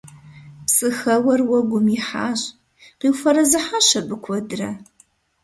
[0.65, 2.41] Псыхэуэр уэгум ихьащ.
[2.99, 4.69] Къиуфэрэзыхьащ абы куэдрэ.